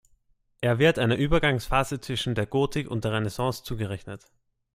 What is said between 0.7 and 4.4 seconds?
wird einer Übergangsphase zwischen der Gotik und der Renaissance zugerechnet.